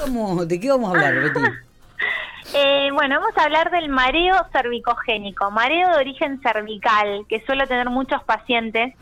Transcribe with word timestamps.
vamos, 0.00 0.48
¿De 0.48 0.58
qué 0.58 0.68
vamos 0.70 0.88
a 0.88 0.96
hablar, 0.96 1.14
Betty? 1.22 1.40
Eh, 2.52 2.90
bueno, 2.92 3.20
vamos 3.20 3.36
a 3.36 3.44
hablar 3.44 3.70
del 3.70 3.88
mareo 3.88 4.34
cervicogénico, 4.50 5.52
mareo 5.52 5.88
de 5.90 5.96
origen 5.98 6.40
cervical, 6.40 7.24
que 7.28 7.44
suele 7.46 7.64
tener 7.68 7.88
muchos 7.90 8.24
pacientes 8.24 8.94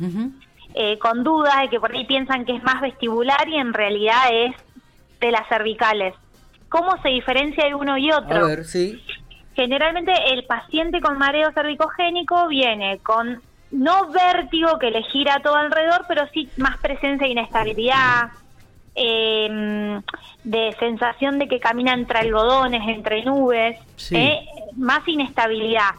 eh, 0.75 0.99
con 0.99 1.25
dudas 1.25 1.63
de 1.63 1.71
que 1.71 1.81
por 1.81 1.93
ahí 1.93 2.05
piensan 2.05 2.45
que 2.45 2.57
es 2.57 2.63
más 2.63 2.83
vestibular 2.83 3.49
y 3.49 3.57
en 3.57 3.73
realidad 3.73 4.23
es 4.31 4.55
de 5.21 5.31
las 5.31 5.49
cervicales. 5.49 6.15
¿Cómo 6.69 7.01
se 7.01 7.09
diferencia 7.09 7.65
de 7.65 7.75
uno 7.75 7.97
y 7.97 8.13
otro? 8.13 8.45
A 8.45 8.49
ver, 8.49 8.65
sí. 8.67 9.03
Generalmente 9.55 10.13
el 10.33 10.45
paciente 10.45 11.01
con 11.01 11.17
mareo 11.17 11.51
cervicogénico 11.53 12.49
viene 12.49 12.99
con 12.99 13.41
no 13.71 14.11
vértigo 14.11 14.79
que 14.79 14.91
le 14.91 15.03
gira 15.05 15.41
todo 15.43 15.55
alrededor, 15.55 16.05
pero 16.07 16.27
sí 16.35 16.51
más 16.59 16.77
presencia 16.79 17.27
de 17.27 17.33
inestabilidad, 17.33 18.31
eh, 18.99 20.01
de 20.45 20.77
sensación 20.79 21.39
de 21.39 21.47
que 21.47 21.61
camina 21.61 21.93
entre 21.93 22.19
algodones, 22.19 22.83
entre 22.89 23.25
nubes, 23.25 23.79
eh, 24.11 24.41
más 24.77 25.07
inestabilidad. 25.07 25.91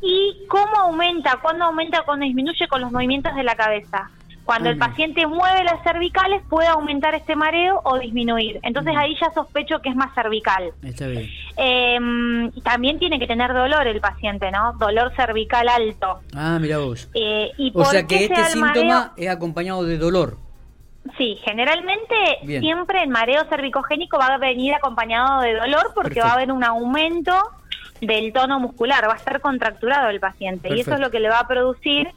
¿Y 0.00 0.46
cómo 0.48 0.76
aumenta? 0.76 1.38
¿Cuándo 1.42 1.66
aumenta? 1.66 2.02
Cuando 2.02 2.24
disminuye 2.24 2.66
con 2.68 2.80
los 2.80 2.90
movimientos 2.90 3.34
de 3.34 3.42
la 3.42 3.54
cabeza. 3.54 4.10
Cuando 4.44 4.70
el 4.70 4.78
paciente 4.78 5.26
mueve 5.26 5.62
las 5.62 5.82
cervicales 5.82 6.40
puede 6.48 6.68
aumentar 6.68 7.14
este 7.14 7.36
mareo 7.36 7.82
o 7.84 7.98
disminuir. 7.98 8.58
Entonces 8.62 8.94
ahí 8.96 9.14
ya 9.20 9.30
sospecho 9.34 9.80
que 9.82 9.90
es 9.90 9.94
más 9.94 10.14
cervical. 10.14 10.72
Está 10.82 11.06
bien. 11.06 11.28
Em, 11.58 12.50
también 12.62 12.98
tiene 12.98 13.18
que 13.18 13.26
tener 13.26 13.52
dolor 13.52 13.86
el 13.86 14.00
paciente, 14.00 14.50
¿no? 14.50 14.72
Dolor 14.78 15.12
cervical 15.16 15.68
alto. 15.68 16.20
Ah, 16.34 16.56
mira 16.58 16.78
vos. 16.78 17.10
Eh, 17.12 17.50
y 17.58 17.72
o 17.74 17.84
sea 17.84 18.06
que 18.06 18.24
este 18.24 18.42
síntoma 18.46 19.12
es 19.18 19.28
acompañado 19.28 19.84
de 19.84 19.98
dolor. 19.98 20.38
Sí, 21.16 21.38
generalmente 21.42 22.14
siempre 22.60 23.02
el 23.02 23.08
mareo 23.08 23.44
cervicogénico 23.44 24.18
va 24.18 24.34
a 24.34 24.38
venir 24.38 24.74
acompañado 24.74 25.40
de 25.40 25.54
dolor 25.54 25.92
porque 25.94 26.20
va 26.20 26.30
a 26.30 26.32
haber 26.34 26.52
un 26.52 26.64
aumento 26.64 27.34
del 28.00 28.32
tono 28.32 28.60
muscular, 28.60 29.08
va 29.08 29.14
a 29.14 29.16
estar 29.16 29.40
contracturado 29.40 30.10
el 30.10 30.20
paciente 30.20 30.74
y 30.74 30.80
eso 30.80 30.94
es 30.94 31.00
lo 31.00 31.10
que 31.10 31.20
le 31.20 31.28
va 31.28 31.40
a 31.40 31.48
producir 31.48 32.08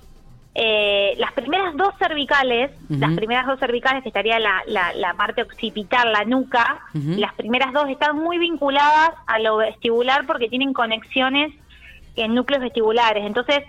eh, 0.53 1.13
las 1.17 1.31
primeras 1.31 1.77
dos 1.77 1.93
cervicales, 1.97 2.71
las 2.89 3.13
primeras 3.13 3.47
dos 3.47 3.57
cervicales 3.57 4.03
que 4.03 4.09
estaría 4.09 4.37
la, 4.37 4.61
la, 4.67 5.13
parte 5.13 5.41
occipital, 5.41 6.11
la 6.11 6.25
nuca, 6.25 6.81
las 6.93 7.33
primeras 7.35 7.71
dos 7.71 7.87
están 7.87 8.17
muy 8.17 8.37
vinculadas 8.37 9.11
a 9.27 9.39
lo 9.39 9.57
vestibular 9.57 10.25
porque 10.25 10.49
tienen 10.49 10.73
conexiones 10.73 11.53
en 12.17 12.35
núcleos 12.35 12.63
vestibulares. 12.63 13.25
Entonces, 13.25 13.59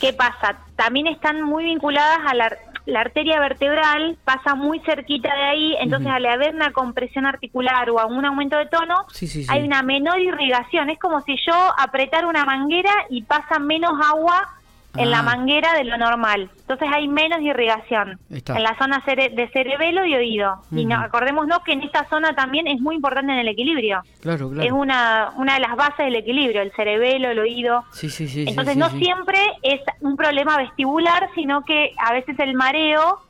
¿qué 0.00 0.12
pasa? 0.12 0.58
También 0.76 1.08
están 1.08 1.42
muy 1.42 1.64
vinculadas 1.64 2.20
a 2.24 2.34
la 2.34 2.56
la 2.88 3.02
arteria 3.02 3.38
vertebral 3.38 4.16
pasa 4.24 4.54
muy 4.54 4.80
cerquita 4.80 5.34
de 5.34 5.42
ahí, 5.42 5.76
entonces 5.78 6.10
al 6.10 6.24
haber 6.24 6.54
una 6.54 6.72
compresión 6.72 7.26
articular 7.26 7.90
o 7.90 8.06
un 8.06 8.24
aumento 8.24 8.56
de 8.56 8.64
tono, 8.64 9.04
hay 9.48 9.62
una 9.62 9.82
menor 9.82 10.18
irrigación. 10.18 10.88
Es 10.88 10.98
como 10.98 11.20
si 11.20 11.36
yo 11.46 11.54
apretara 11.76 12.26
una 12.26 12.46
manguera 12.46 12.90
y 13.10 13.22
pasa 13.22 13.58
menos 13.58 13.92
agua 14.02 14.57
en 14.98 15.10
la 15.10 15.20
ah. 15.20 15.22
manguera 15.22 15.74
de 15.74 15.84
lo 15.84 15.96
normal. 15.96 16.50
Entonces 16.60 16.88
hay 16.92 17.08
menos 17.08 17.40
irrigación 17.40 18.18
en 18.30 18.62
la 18.62 18.76
zona 18.78 19.02
de 19.06 19.50
cerebelo 19.52 20.04
y 20.04 20.14
oído. 20.14 20.62
Y 20.70 20.84
no, 20.84 20.96
acordémonos 20.96 21.60
que 21.64 21.72
en 21.72 21.82
esta 21.82 22.08
zona 22.08 22.34
también 22.34 22.66
es 22.66 22.80
muy 22.80 22.96
importante 22.96 23.32
en 23.32 23.38
el 23.38 23.48
equilibrio. 23.48 24.02
Claro, 24.20 24.50
claro. 24.50 24.66
Es 24.66 24.72
una, 24.72 25.32
una 25.36 25.54
de 25.54 25.60
las 25.60 25.76
bases 25.76 26.06
del 26.06 26.16
equilibrio, 26.16 26.62
el 26.62 26.72
cerebelo, 26.72 27.30
el 27.30 27.38
oído. 27.38 27.84
Sí, 27.92 28.10
sí, 28.10 28.28
sí. 28.28 28.44
Entonces 28.46 28.76
no 28.76 28.90
siempre 28.90 29.38
es 29.62 29.80
un 30.00 30.16
problema 30.16 30.56
vestibular, 30.56 31.28
sino 31.34 31.64
que 31.64 31.94
a 31.98 32.12
veces 32.12 32.38
el 32.38 32.54
mareo 32.54 33.20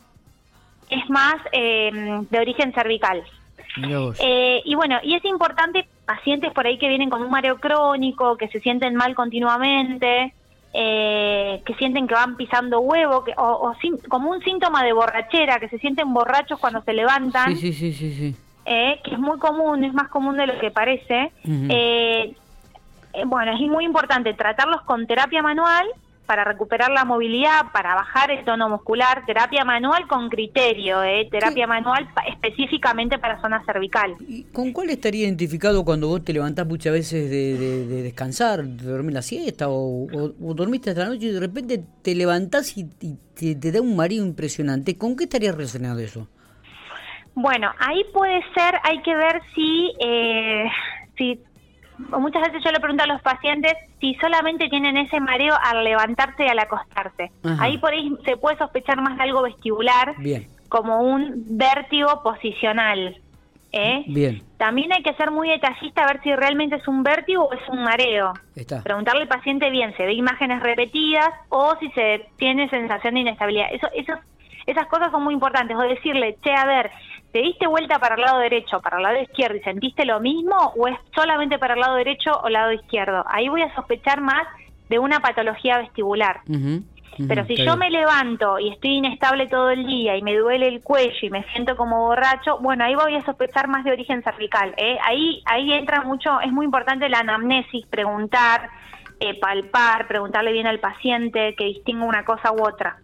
es 0.91 1.09
más 1.11 1.37
eh, 1.53 1.91
de 2.31 2.39
origen 2.39 2.73
cervical. 2.73 3.23
Eh, 4.21 4.63
y 4.65 4.75
bueno, 4.75 4.99
y 5.03 5.15
es 5.15 5.25
importante 5.25 5.87
pacientes 6.05 6.53
por 6.53 6.67
ahí 6.67 6.79
que 6.79 6.89
vienen 6.89 7.11
con 7.11 7.23
un 7.23 7.31
mareo 7.31 7.59
crónico, 7.59 8.37
que 8.37 8.49
se 8.49 8.61
sienten 8.61 8.95
mal 8.95 9.15
continuamente, 9.15 10.33
eh, 10.73 11.38
que 11.64 11.75
sienten 11.75 12.06
que 12.06 12.14
van 12.14 12.37
pisando 12.37 12.81
huevo, 12.81 13.25
que, 13.25 13.33
o, 13.37 13.75
como 14.09 14.31
un 14.31 14.43
síntoma 14.43 14.84
de 14.84 14.93
borrachera, 14.93 15.59
que 15.59 15.69
se 15.69 15.78
sienten 15.78 16.12
borrachos 16.12 16.59
cuando 16.59 16.83
se 16.83 16.93
levantan. 16.93 17.56
Sí, 17.56 17.72
sí, 17.72 17.93
sí, 17.93 18.12
sí. 18.15 18.37
Eh, 18.65 19.00
que 19.03 19.12
es 19.15 19.19
muy 19.19 19.38
común, 19.38 19.84
es 19.84 19.94
más 19.94 20.09
común 20.09 20.37
de 20.37 20.47
lo 20.47 20.59
que 20.59 20.71
parece. 20.71 21.33
Eh, 21.44 22.34
bueno, 23.27 23.53
es 23.53 23.60
muy 23.60 23.84
importante 23.84 24.34
tratarlos 24.34 24.83
con 24.83 25.06
terapia 25.06 25.43
manual 25.43 25.87
para 26.28 26.44
recuperar 26.44 26.91
la 26.91 27.06
movilidad, 27.06 27.72
para 27.72 27.94
bajar 27.94 28.31
el 28.31 28.44
tono 28.44 28.69
muscular, 28.69 29.25
terapia 29.25 29.65
manual 29.65 30.06
con 30.06 30.28
criterio, 30.28 31.03
¿eh? 31.03 31.27
terapia 31.31 31.66
manual 31.66 32.06
específicamente 32.28 33.19
para 33.19 33.41
zona 33.41 33.65
cervical. 33.65 34.15
¿Y 34.21 34.43
¿Con 34.53 34.75
cuál 34.75 34.91
estaría 34.91 35.25
identificado 35.25 35.87
cuando 35.87 36.06
vos 36.06 36.22
te 36.22 36.34
levantás 36.34 36.66
muchas 36.66 36.93
veces 36.93 37.31
de, 37.31 38.03
descansar, 38.03 38.62
de 38.62 38.91
dormir 38.91 39.15
la 39.15 39.22
siesta 39.22 39.71
o, 39.71 40.06
dormiste 40.39 40.91
hasta 40.91 41.05
la 41.05 41.09
noche 41.09 41.28
y 41.28 41.33
de 41.33 41.41
repente 41.41 41.83
te 42.03 42.15
levantás 42.15 42.77
y, 42.77 42.84
te, 42.84 43.72
da 43.72 43.81
un 43.81 43.97
mareo 43.97 44.22
impresionante? 44.22 44.99
¿Con 44.99 45.16
qué 45.16 45.25
estaría 45.25 45.53
relacionado 45.53 45.99
eso? 46.00 46.28
Bueno, 47.34 47.72
ahí 47.78 48.05
puede 48.12 48.43
ser, 48.53 48.75
hay 48.83 49.00
que 49.00 49.16
ver 49.16 49.41
si, 49.55 49.95
eh, 49.99 50.66
si 51.16 51.41
muchas 52.19 52.42
veces 52.42 52.62
yo 52.64 52.70
le 52.70 52.81
pregunto 52.81 53.04
a 53.04 53.06
los 53.06 53.20
pacientes 53.22 53.75
si 54.00 54.14
solamente 54.14 54.69
tienen 54.69 54.97
ese 54.97 55.20
mareo 55.20 55.54
al 55.62 55.84
levantarse 55.84 56.44
y 56.44 56.48
al 56.48 56.59
acostarse. 56.59 57.31
Ahí 57.59 57.78
por 57.78 57.92
ahí 57.92 58.12
se 58.25 58.36
puede 58.36 58.56
sospechar 58.59 59.00
más 59.00 59.16
de 59.16 59.25
algo 59.25 59.42
vestibular, 59.42 60.14
como 60.69 61.00
un 61.03 61.44
vértigo 61.56 62.22
posicional. 62.22 63.20
¿eh? 63.72 64.04
Bien. 64.06 64.42
También 64.56 64.92
hay 64.92 65.03
que 65.03 65.14
ser 65.14 65.31
muy 65.31 65.48
detallista 65.48 66.04
a 66.04 66.06
ver 66.06 66.22
si 66.22 66.34
realmente 66.34 66.76
es 66.76 66.88
un 66.88 67.03
vértigo 67.03 67.44
o 67.44 67.53
es 67.53 67.69
un 67.69 67.82
mareo. 67.82 68.32
Preguntarle 68.82 69.22
al 69.22 69.28
paciente 69.28 69.70
bien, 69.70 69.94
¿se 69.97 70.04
ve 70.04 70.15
imágenes 70.15 70.62
repetidas 70.62 71.30
o 71.48 71.76
si 71.78 71.91
se 71.91 72.26
tiene 72.36 72.69
sensación 72.70 73.15
de 73.15 73.20
inestabilidad? 73.20 73.69
Eso, 73.72 73.88
eso, 73.94 74.15
esas 74.66 74.86
cosas 74.86 75.10
son 75.10 75.25
muy 75.25 75.34
importantes. 75.34 75.76
O 75.76 75.80
decirle, 75.80 76.36
che, 76.42 76.53
a 76.53 76.65
ver, 76.65 76.91
¿te 77.33 77.41
diste 77.41 77.66
vuelta 77.66 77.99
para 77.99 78.15
el 78.15 78.22
lado 78.22 78.39
derecho, 78.39 78.81
para 78.81 78.97
el 78.97 79.03
lado 79.03 79.21
izquierdo 79.21 79.56
y 79.56 79.61
sentiste 79.61 80.05
lo 80.05 80.21
mismo 80.21 80.56
o 80.77 80.89
es 80.89 80.99
solamente 81.15 81.59
para 81.59 81.75
el 81.75 81.81
lado 81.81 81.97
derecho 81.97 82.33
o 82.43 82.49
lado 82.49 82.72
izquierdo? 82.72 83.25
Ahí 83.28 83.49
voy 83.49 83.62
a 83.62 83.75
sospechar 83.75 84.21
más 84.21 84.47
de 84.89 84.99
una 84.99 85.21
patología 85.21 85.78
vestibular. 85.78 86.41
Pero 87.27 87.44
si 87.47 87.56
yo 87.56 87.77
me 87.77 87.91
levanto 87.91 88.61
y 88.61 88.69
estoy 88.69 88.99
inestable 88.99 89.49
todo 89.49 89.71
el 89.71 89.84
día 89.84 90.16
y 90.16 90.22
me 90.22 90.37
duele 90.37 90.69
el 90.69 90.83
cuello 90.83 91.19
y 91.21 91.31
me 91.31 91.43
siento 91.53 91.77
como 91.77 92.06
borracho, 92.06 92.59
bueno, 92.61 92.84
ahí 92.84 92.94
voy 92.94 93.16
a 93.16 93.25
sospechar 93.25 93.66
más 93.66 93.84
de 93.84 93.91
origen 93.91 94.22
cervical. 94.22 94.72
¿eh? 94.77 94.99
Ahí, 95.05 95.43
ahí 95.47 95.72
entra 95.72 96.03
mucho, 96.03 96.41
es 96.41 96.53
muy 96.53 96.65
importante 96.65 97.09
la 97.09 97.19
anamnesis, 97.19 97.87
preguntar, 97.87 98.71
eh, 99.19 99.39
palpar, 99.41 100.06
preguntarle 100.06 100.53
bien 100.53 100.69
al 100.69 100.78
paciente 100.78 101.56
que 101.56 101.65
distinga 101.65 102.05
una 102.05 102.25
cosa 102.25 102.53
u 102.53 102.62
otra. 102.62 102.99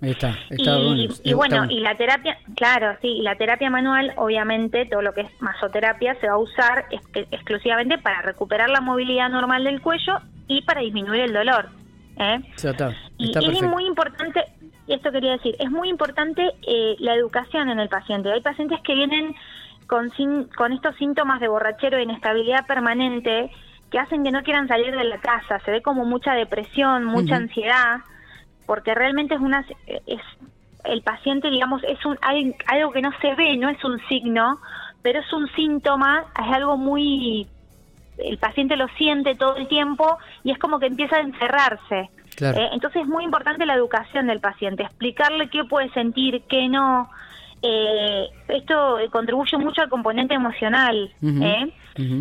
Está, 0.00 0.38
está 0.48 0.78
y, 0.78 1.08
y 1.24 1.32
bueno, 1.32 1.64
y 1.68 1.80
la 1.80 1.96
terapia, 1.96 2.38
claro, 2.54 2.96
sí, 3.02 3.08
y 3.08 3.22
la 3.22 3.34
terapia 3.34 3.68
manual, 3.68 4.12
obviamente, 4.16 4.86
todo 4.86 5.02
lo 5.02 5.12
que 5.12 5.22
es 5.22 5.30
masoterapia 5.40 6.14
se 6.20 6.28
va 6.28 6.34
a 6.34 6.38
usar 6.38 6.86
exclusivamente 7.32 7.98
para 7.98 8.22
recuperar 8.22 8.70
la 8.70 8.80
movilidad 8.80 9.28
normal 9.28 9.64
del 9.64 9.80
cuello 9.80 10.20
y 10.46 10.62
para 10.62 10.82
disminuir 10.82 11.22
el 11.22 11.32
dolor. 11.32 11.70
¿eh? 12.16 12.40
y, 13.18 13.36
es 13.36 13.62
muy 13.62 13.86
importante, 13.86 14.44
esto 14.86 15.10
quería 15.10 15.32
decir, 15.32 15.56
es 15.58 15.70
muy 15.70 15.88
importante 15.88 16.48
eh, 16.66 16.94
la 17.00 17.14
educación 17.14 17.68
en 17.68 17.80
el 17.80 17.88
paciente. 17.88 18.30
Hay 18.30 18.40
pacientes 18.40 18.80
que 18.84 18.94
vienen 18.94 19.34
con, 19.88 20.12
con 20.56 20.72
estos 20.72 20.94
síntomas 20.96 21.40
de 21.40 21.48
borrachero 21.48 21.98
e 21.98 22.04
inestabilidad 22.04 22.66
permanente 22.66 23.50
que 23.90 23.98
hacen 23.98 24.22
que 24.22 24.30
no 24.30 24.44
quieran 24.44 24.68
salir 24.68 24.94
de 24.94 25.04
la 25.04 25.18
casa, 25.18 25.58
se 25.64 25.72
ve 25.72 25.82
como 25.82 26.04
mucha 26.04 26.34
depresión, 26.34 27.04
mucha 27.04 27.34
ansiedad 27.34 28.00
porque 28.68 28.94
realmente 28.94 29.34
es 29.34 29.40
una 29.40 29.66
es 30.06 30.20
el 30.84 31.02
paciente 31.02 31.50
digamos 31.50 31.82
es 31.82 32.04
un 32.04 32.16
algo 32.66 32.92
que 32.92 33.02
no 33.02 33.10
se 33.20 33.34
ve 33.34 33.56
no 33.56 33.68
es 33.68 33.82
un 33.82 33.98
signo 34.08 34.60
pero 35.02 35.18
es 35.20 35.32
un 35.32 35.48
síntoma 35.54 36.26
es 36.38 36.54
algo 36.54 36.76
muy 36.76 37.48
el 38.18 38.38
paciente 38.38 38.76
lo 38.76 38.88
siente 38.88 39.34
todo 39.34 39.56
el 39.56 39.68
tiempo 39.68 40.18
y 40.44 40.50
es 40.50 40.58
como 40.58 40.78
que 40.78 40.86
empieza 40.86 41.16
a 41.16 41.20
encerrarse. 41.20 42.10
Eh, 42.40 42.68
entonces 42.72 43.02
es 43.02 43.08
muy 43.08 43.24
importante 43.24 43.66
la 43.66 43.74
educación 43.74 44.28
del 44.28 44.40
paciente 44.40 44.84
explicarle 44.84 45.48
qué 45.48 45.64
puede 45.64 45.90
sentir 45.90 46.42
qué 46.48 46.68
no. 46.68 47.10
Eh, 47.62 48.26
esto 48.48 48.98
contribuye 49.10 49.56
mucho 49.58 49.82
al 49.82 49.88
componente 49.88 50.34
emocional 50.34 51.12
¿eh? 51.20 51.72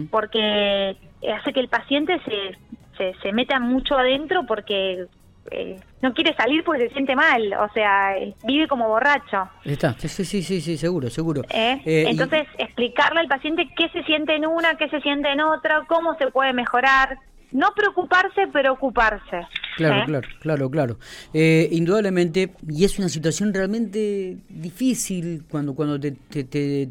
porque 0.10 0.98
hace 1.32 1.54
que 1.54 1.60
el 1.60 1.68
paciente 1.68 2.20
se, 2.26 2.58
se, 2.98 3.20
se 3.22 3.32
meta 3.34 3.60
mucho 3.60 3.96
adentro 3.96 4.48
porque 4.48 5.06
eh, 5.52 5.80
no 6.02 6.14
quiere 6.14 6.36
salir 6.36 6.64
porque 6.64 6.88
se 6.88 6.94
siente 6.94 7.16
mal, 7.16 7.54
o 7.54 7.72
sea, 7.74 8.16
vive 8.44 8.68
como 8.68 8.88
borracho. 8.88 9.50
Está, 9.64 9.94
sí, 9.98 10.08
sí, 10.08 10.42
sí, 10.42 10.62
sí, 10.62 10.78
seguro, 10.78 11.10
seguro. 11.10 11.42
¿Eh? 11.50 11.82
Eh, 11.86 12.06
Entonces, 12.08 12.48
explicarle 12.58 13.20
al 13.22 13.28
paciente 13.28 13.70
qué 13.76 13.90
se 13.90 14.04
siente 14.04 14.36
en 14.36 14.46
una, 14.46 14.78
qué 14.78 14.90
se 14.90 15.02
siente 15.02 15.32
en 15.32 15.42
otra, 15.42 15.86
cómo 15.88 16.16
se 16.18 16.28
puede 16.28 16.54
mejorar. 16.54 17.20
No 17.52 17.74
preocuparse, 17.76 18.48
pero 18.52 18.74
ocuparse. 18.74 19.48
Claro, 19.78 20.06
claro, 20.06 20.28
claro, 20.42 20.70
claro. 20.70 20.98
indudablemente, 21.34 22.54
y 22.68 22.84
es 22.84 23.00
una 23.00 23.08
situación 23.08 23.54
realmente 23.54 24.38
difícil 24.50 25.46
cuando, 25.50 25.74
cuando 25.74 26.00
te, 26.00 26.12
te, 26.44 26.90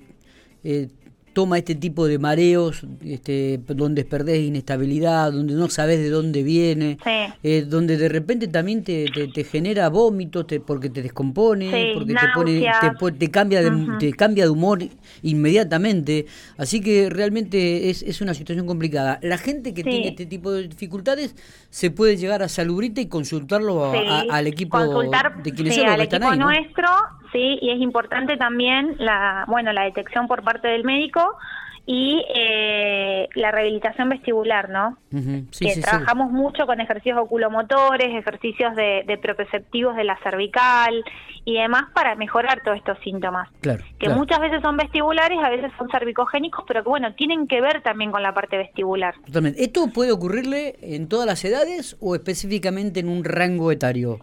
toma 1.37 1.59
este 1.59 1.75
tipo 1.75 2.07
de 2.07 2.19
mareos, 2.19 2.87
este, 3.05 3.61
donde 3.69 4.07
perdés 4.07 4.41
inestabilidad, 4.41 5.31
donde 5.31 5.53
no 5.53 5.69
sabes 5.69 5.99
de 5.99 6.09
dónde 6.09 6.43
viene, 6.43 6.97
eh, 7.43 7.67
donde 7.69 7.99
de 7.99 8.09
repente 8.09 8.49
también 8.49 8.83
te, 8.83 9.05
te, 9.05 9.45
genera 9.45 9.91
vómitos 9.91 10.47
te, 10.47 10.61
porque 10.61 10.89
te 10.89 11.03
descompone, 11.03 11.93
porque 11.93 12.15
te, 12.15 12.21
pone, 12.35 12.67
te, 13.19 13.31
cambia 13.31 13.61
de, 13.61 13.71
te 13.99 14.15
cambia 14.15 14.45
de 14.45 14.51
humor 14.51 14.79
inmediatamente. 15.23 16.25
Así 16.57 16.81
que 16.81 17.11
realmente 17.11 17.91
es, 17.91 18.01
es 18.01 18.23
una 18.23 18.33
situación 18.33 18.67
complicada. 18.67 19.19
La 19.21 19.37
gente 19.37 19.75
que 19.75 19.85
tiene 19.85 20.09
este 20.09 20.25
tipo 20.25 20.51
de 20.53 20.69
dificultades 20.69 21.35
se 21.69 21.91
puede 21.91 22.17
llegar 22.17 22.43
a 22.43 22.49
Salubrita 22.49 23.03
y 23.03 23.09
consultarlo 23.09 23.93
al 23.93 24.47
equipo 24.47 24.79
de 25.45 25.53
quienes 25.53 25.77
al 25.81 26.01
equipo 26.01 26.35
nuestro, 26.35 26.89
sí, 27.33 27.59
y 27.61 27.71
es 27.71 27.81
importante 27.81 28.37
también 28.37 28.97
la, 28.99 29.45
bueno, 29.49 29.73
la 29.73 29.85
detección 29.85 30.27
por 30.27 30.43
parte 30.43 30.69
del 30.69 30.85
médico 30.85 31.37
y 31.89 32.25
eh, 32.35 33.29
la 33.37 33.53
rehabilitación 33.53 34.09
vestibular, 34.09 34.69
¿no? 34.69 34.99
que 35.57 35.81
trabajamos 35.81 36.33
mucho 36.33 36.67
con 36.67 36.81
ejercicios 36.81 37.17
oculomotores, 37.17 38.09
ejercicios 38.13 38.75
de, 38.75 39.05
de 39.07 39.17
proprioceptivos 39.19 39.95
de 39.95 40.03
la 40.03 40.19
cervical 40.19 41.05
y 41.45 41.55
demás 41.55 41.85
para 41.95 42.17
mejorar 42.17 42.61
todos 42.65 42.77
estos 42.77 42.99
síntomas. 43.05 43.49
Claro, 43.61 43.85
que 44.01 44.09
muchas 44.09 44.41
veces 44.41 44.63
son 44.63 44.77
vestibulares, 44.77 45.39
a 45.39 45.49
veces 45.49 45.71
son 45.79 45.89
cervicogénicos, 45.89 46.65
pero 46.67 46.83
que 46.83 46.89
bueno, 46.89 47.15
tienen 47.15 47.47
que 47.47 47.61
ver 47.61 47.81
también 47.83 48.11
con 48.11 48.21
la 48.21 48.35
parte 48.35 48.57
vestibular. 48.57 49.15
Totalmente. 49.25 49.63
¿Esto 49.63 49.87
puede 49.95 50.11
ocurrirle 50.11 50.75
en 50.83 51.09
todas 51.09 51.27
las 51.27 51.45
edades 51.45 51.97
o 52.01 52.17
específicamente 52.17 52.99
en 52.99 53.09
un 53.09 53.23
rango 53.23 53.71
etario? 53.71 54.19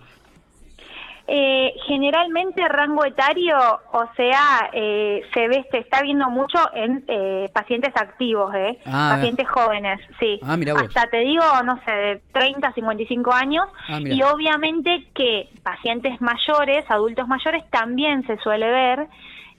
Eh, 1.25 1.52
generalmente 1.87 2.67
rango 2.67 3.05
etario, 3.05 3.57
o 3.91 4.05
sea, 4.15 4.69
eh, 4.73 5.21
se 5.33 5.47
ve, 5.47 5.65
se 5.71 5.79
está 5.79 6.01
viendo 6.01 6.29
mucho 6.29 6.57
en 6.73 7.03
eh, 7.07 7.49
pacientes 7.53 7.95
activos, 7.95 8.53
¿eh? 8.55 8.79
Ah, 8.85 9.13
pacientes 9.15 9.47
jóvenes, 9.47 9.99
sí. 10.19 10.39
Ah, 10.43 10.57
Hasta 10.77 11.07
te 11.07 11.19
digo, 11.19 11.43
no 11.63 11.79
sé, 11.85 11.91
de 11.91 12.21
30 12.33 12.67
a 12.67 12.73
55 12.73 13.33
años. 13.33 13.65
Ah, 13.87 13.99
y 13.99 14.21
obviamente 14.23 15.07
que 15.13 15.49
pacientes 15.63 16.19
mayores, 16.21 16.85
adultos 16.89 17.27
mayores, 17.27 17.63
también 17.69 18.25
se 18.27 18.37
suele 18.37 18.69
ver. 18.69 19.07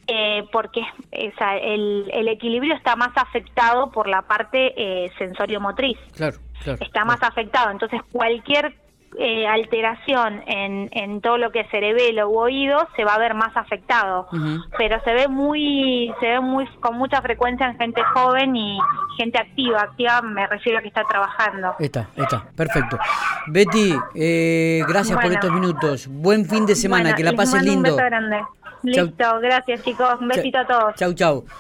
Eh, 0.07 0.45
porque 0.53 0.83
el, 1.13 2.11
el, 2.13 2.29
equilibrio 2.29 2.75
está 2.75 2.95
más 2.95 3.17
afectado 3.17 3.91
por 3.91 4.07
la 4.07 4.21
parte 4.21 4.75
eh, 4.77 5.11
sensorio-motriz. 5.17 5.97
Claro, 6.15 6.37
está 6.79 7.07
más 7.07 7.23
afectado. 7.23 7.71
Entonces, 7.71 8.03
cualquier 8.13 8.75
eh, 9.19 9.47
alteración 9.47 10.43
en, 10.47 10.89
en 10.93 11.21
todo 11.21 11.39
lo 11.39 11.53
que 11.53 11.61
es 11.61 11.71
cerebelo 11.71 12.29
u 12.29 12.39
oído 12.39 12.89
se 12.97 13.05
va 13.05 13.15
a 13.15 13.19
ver 13.19 13.35
más 13.35 13.57
afectado. 13.57 14.29
Pero 14.77 15.01
se 15.05 15.13
ve 15.13 15.29
muy 15.29 16.13
se 16.21 16.27
ve 16.27 16.41
muy 16.41 16.67
con 16.81 16.97
mucha 16.97 17.23
frecuencia 17.23 17.67
en 17.67 17.77
gente 17.79 18.03
joven 18.15 18.57
y 18.57 18.79
gente 19.17 19.39
activa. 19.39 19.83
Activa 19.83 20.23
me 20.23 20.47
refiero 20.47 20.79
a 20.79 20.83
que 20.83 20.89
está 20.89 21.05
trabajando. 21.05 21.75
Está 21.79 22.09
está 22.17 22.45
perfecto. 22.57 22.99
Betty 23.47 23.95
eh, 24.15 24.83
gracias 24.89 25.21
por 25.21 25.33
estos 25.33 25.53
minutos. 25.53 26.09
Buen 26.09 26.47
fin 26.47 26.67
de 26.67 26.75
semana 26.75 27.15
que 27.15 27.23
la 27.23 27.33
pases 27.33 27.63
lindo 27.63 27.91
un 27.91 27.97
beso 27.97 27.97
grande. 27.97 28.43
Listo 28.83 29.41
gracias 29.41 29.83
chicos. 29.83 30.21
Un 30.21 30.29
besito 30.29 30.59
a 30.59 30.67
todos. 30.67 30.95
Chau 30.97 31.13
chau 31.15 31.45